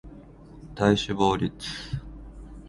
[0.73, 1.99] 体脂肪率